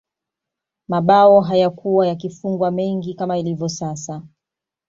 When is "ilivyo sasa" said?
3.37-4.21